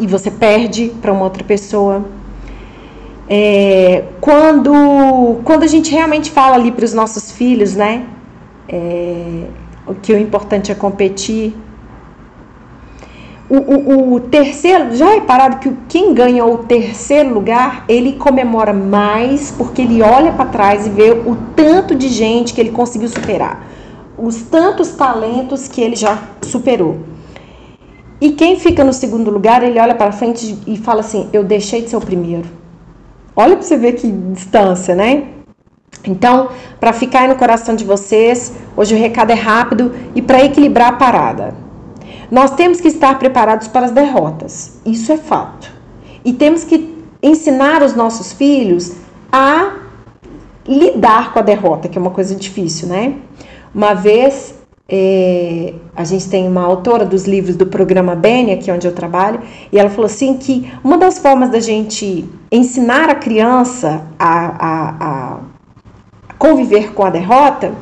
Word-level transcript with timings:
e 0.00 0.06
você 0.06 0.30
perde 0.30 0.92
para 1.00 1.12
uma 1.12 1.24
outra 1.24 1.44
pessoa. 1.44 2.04
É, 3.28 4.04
quando, 4.20 5.40
quando 5.44 5.62
a 5.62 5.66
gente 5.66 5.90
realmente 5.90 6.30
fala 6.30 6.56
ali 6.56 6.72
para 6.72 6.84
os 6.84 6.94
nossos 6.94 7.30
filhos, 7.30 7.74
né? 7.74 8.04
É, 8.68 9.44
que 10.02 10.12
o 10.12 10.18
importante 10.18 10.72
é 10.72 10.74
competir. 10.74 11.54
O, 13.50 13.56
o, 13.56 14.14
o, 14.14 14.20
terceiro, 14.20 14.94
já 14.94 15.08
reparado 15.14 15.58
que 15.58 15.72
quem 15.88 16.12
ganha 16.12 16.44
o 16.44 16.58
terceiro 16.58 17.32
lugar, 17.32 17.84
ele 17.88 18.12
comemora 18.12 18.74
mais 18.74 19.50
porque 19.50 19.80
ele 19.80 20.02
olha 20.02 20.32
para 20.32 20.44
trás 20.44 20.86
e 20.86 20.90
vê 20.90 21.12
o 21.12 21.34
tanto 21.56 21.94
de 21.94 22.08
gente 22.08 22.52
que 22.52 22.60
ele 22.60 22.70
conseguiu 22.70 23.08
superar, 23.08 23.66
os 24.18 24.42
tantos 24.42 24.90
talentos 24.90 25.66
que 25.66 25.80
ele 25.80 25.96
já 25.96 26.18
superou. 26.42 26.98
E 28.20 28.32
quem 28.32 28.58
fica 28.58 28.82
no 28.82 28.92
segundo 28.92 29.30
lugar, 29.30 29.62
ele 29.62 29.78
olha 29.78 29.94
para 29.94 30.10
frente 30.10 30.58
e 30.66 30.76
fala 30.76 31.00
assim: 31.00 31.28
Eu 31.32 31.44
deixei 31.44 31.82
de 31.82 31.90
ser 31.90 31.96
o 31.96 32.00
primeiro. 32.00 32.48
Olha 33.36 33.56
para 33.56 33.64
você 33.64 33.76
ver 33.76 33.92
que 33.92 34.10
distância, 34.10 34.94
né? 34.94 35.28
Então, 36.04 36.48
para 36.80 36.92
ficar 36.92 37.20
aí 37.20 37.28
no 37.28 37.36
coração 37.36 37.76
de 37.76 37.84
vocês, 37.84 38.52
hoje 38.76 38.94
o 38.94 38.98
recado 38.98 39.30
é 39.30 39.34
rápido 39.34 39.94
e 40.14 40.22
para 40.22 40.44
equilibrar 40.44 40.88
a 40.88 40.96
parada. 40.96 41.54
Nós 42.30 42.50
temos 42.50 42.80
que 42.80 42.88
estar 42.88 43.18
preparados 43.18 43.68
para 43.68 43.86
as 43.86 43.92
derrotas, 43.92 44.80
isso 44.84 45.12
é 45.12 45.16
fato. 45.16 45.72
E 46.24 46.32
temos 46.32 46.64
que 46.64 46.98
ensinar 47.22 47.82
os 47.82 47.94
nossos 47.94 48.32
filhos 48.32 48.92
a 49.32 49.76
lidar 50.66 51.32
com 51.32 51.38
a 51.38 51.42
derrota, 51.42 51.88
que 51.88 51.96
é 51.96 52.00
uma 52.00 52.10
coisa 52.10 52.34
difícil, 52.34 52.88
né? 52.88 53.14
Uma 53.74 53.94
vez 53.94 54.57
é, 54.90 55.74
a 55.94 56.02
gente 56.02 56.30
tem 56.30 56.48
uma 56.48 56.64
autora 56.64 57.04
dos 57.04 57.26
livros 57.26 57.56
do 57.56 57.66
programa 57.66 58.14
Bene, 58.14 58.52
aqui 58.52 58.70
onde 58.72 58.86
eu 58.86 58.94
trabalho, 58.94 59.40
e 59.70 59.78
ela 59.78 59.90
falou 59.90 60.06
assim 60.06 60.38
que 60.38 60.72
uma 60.82 60.96
das 60.96 61.18
formas 61.18 61.50
da 61.50 61.60
gente 61.60 62.24
ensinar 62.50 63.10
a 63.10 63.14
criança 63.14 64.02
a, 64.18 64.66
a, 64.66 64.94
a 65.00 65.38
conviver 66.38 66.94
com 66.94 67.04
a 67.04 67.10
derrota 67.10 67.72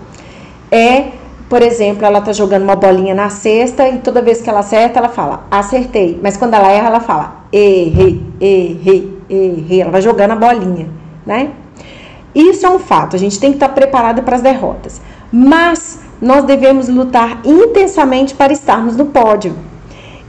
é, 0.68 1.12
por 1.48 1.62
exemplo, 1.62 2.04
ela 2.04 2.20
tá 2.20 2.32
jogando 2.32 2.64
uma 2.64 2.74
bolinha 2.74 3.14
na 3.14 3.30
cesta 3.30 3.88
e 3.88 3.98
toda 3.98 4.20
vez 4.20 4.42
que 4.42 4.50
ela 4.50 4.60
acerta, 4.60 4.98
ela 4.98 5.08
fala, 5.08 5.46
acertei. 5.48 6.18
Mas 6.20 6.36
quando 6.36 6.54
ela 6.54 6.72
erra, 6.72 6.88
ela 6.88 7.00
fala, 7.00 7.44
errei, 7.52 8.20
errei, 8.40 9.16
errei. 9.30 9.80
Ela 9.80 9.92
vai 9.92 10.02
jogando 10.02 10.32
a 10.32 10.36
bolinha, 10.36 10.88
né? 11.24 11.50
Isso 12.34 12.66
é 12.66 12.68
um 12.68 12.80
fato, 12.80 13.14
a 13.14 13.18
gente 13.18 13.38
tem 13.38 13.50
que 13.50 13.56
estar 13.56 13.68
tá 13.68 13.74
preparado 13.74 14.24
para 14.24 14.34
as 14.34 14.42
derrotas. 14.42 15.00
Mas 15.32 16.00
nós 16.20 16.44
devemos 16.44 16.88
lutar 16.88 17.40
intensamente 17.44 18.34
para 18.34 18.52
estarmos 18.52 18.96
no 18.96 19.06
pódio, 19.06 19.54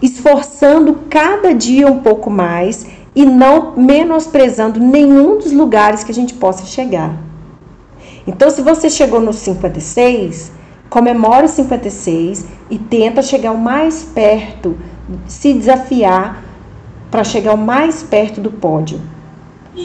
esforçando 0.02 1.00
cada 1.10 1.54
dia 1.54 1.88
um 1.88 2.00
pouco 2.00 2.30
mais 2.30 2.86
e 3.16 3.26
não 3.26 3.74
menosprezando 3.76 4.80
nenhum 4.80 5.38
dos 5.38 5.52
lugares 5.52 6.04
que 6.04 6.12
a 6.12 6.16
gente 6.16 6.34
possa 6.34 6.66
chegar. 6.66 7.18
Então, 8.28 8.50
se 8.50 8.62
você 8.62 8.90
chegou 8.90 9.20
no 9.20 9.34
56, 9.34 10.52
comemore 10.90 11.46
o 11.46 11.50
56 11.50 12.46
e 12.70 12.78
tenta 12.78 13.22
chegar 13.22 13.52
o 13.52 13.58
mais 13.58 14.04
perto, 14.04 14.78
se 15.26 15.54
desafiar 15.54 16.44
para 17.10 17.24
chegar 17.24 17.54
o 17.54 17.58
mais 17.58 18.04
perto 18.04 18.42
do 18.42 18.52
pódio, 18.52 19.00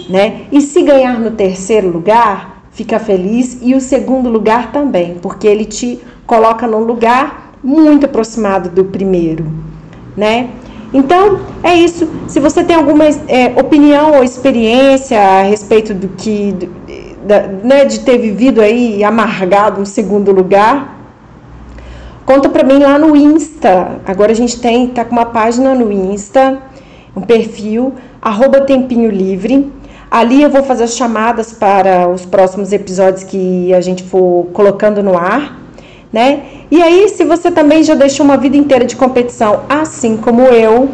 né? 0.08 0.46
E 0.50 0.60
se 0.60 0.82
ganhar 0.82 1.18
no 1.20 1.30
terceiro 1.30 1.88
lugar, 1.88 2.61
fica 2.72 2.98
feliz 2.98 3.58
e 3.62 3.74
o 3.74 3.80
segundo 3.80 4.28
lugar 4.28 4.72
também, 4.72 5.16
porque 5.20 5.46
ele 5.46 5.64
te 5.64 6.00
coloca 6.26 6.66
num 6.66 6.80
lugar 6.80 7.52
muito 7.62 8.06
aproximado 8.06 8.68
do 8.68 8.84
primeiro, 8.84 9.46
né? 10.16 10.48
Então 10.92 11.40
é 11.62 11.74
isso. 11.74 12.08
Se 12.26 12.40
você 12.40 12.64
tem 12.64 12.76
alguma 12.76 13.04
é, 13.28 13.46
opinião 13.58 14.16
ou 14.16 14.24
experiência 14.24 15.20
a 15.20 15.42
respeito 15.42 15.94
do 15.94 16.08
que, 16.08 16.52
do, 16.52 16.68
da, 17.26 17.46
né, 17.46 17.84
de 17.84 18.00
ter 18.00 18.18
vivido 18.18 18.60
aí 18.60 19.02
amargado 19.04 19.80
um 19.80 19.86
segundo 19.86 20.32
lugar, 20.32 20.98
conta 22.26 22.48
para 22.48 22.64
mim 22.64 22.78
lá 22.78 22.98
no 22.98 23.16
Insta. 23.16 24.00
Agora 24.06 24.32
a 24.32 24.34
gente 24.34 24.60
tem 24.60 24.88
tá 24.88 25.04
com 25.04 25.12
uma 25.12 25.26
página 25.26 25.74
no 25.74 25.90
Insta, 25.90 26.58
um 27.16 27.22
perfil 27.22 27.94
arroba 28.20 28.60
tempinho 28.62 29.10
livre 29.10 29.70
Ali 30.12 30.42
eu 30.42 30.50
vou 30.50 30.62
fazer 30.62 30.84
as 30.84 30.94
chamadas 30.94 31.54
para 31.54 32.06
os 32.06 32.26
próximos 32.26 32.70
episódios 32.70 33.24
que 33.24 33.72
a 33.72 33.80
gente 33.80 34.02
for 34.02 34.46
colocando 34.52 35.02
no 35.02 35.16
ar, 35.16 35.58
né? 36.12 36.42
E 36.70 36.82
aí, 36.82 37.08
se 37.08 37.24
você 37.24 37.50
também 37.50 37.82
já 37.82 37.94
deixou 37.94 38.26
uma 38.26 38.36
vida 38.36 38.54
inteira 38.54 38.84
de 38.84 38.94
competição, 38.94 39.60
assim 39.70 40.18
como 40.18 40.42
eu, 40.42 40.90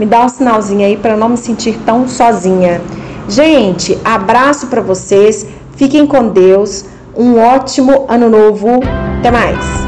me 0.00 0.04
dá 0.04 0.24
um 0.24 0.28
sinalzinho 0.28 0.84
aí 0.84 0.96
para 0.96 1.16
não 1.16 1.28
me 1.28 1.36
sentir 1.36 1.78
tão 1.86 2.08
sozinha. 2.08 2.80
Gente, 3.28 3.96
abraço 4.04 4.66
para 4.66 4.80
vocês, 4.80 5.46
fiquem 5.76 6.04
com 6.04 6.26
Deus, 6.30 6.86
um 7.16 7.38
ótimo 7.38 8.04
ano 8.08 8.28
novo, 8.28 8.80
até 9.20 9.30
mais. 9.30 9.85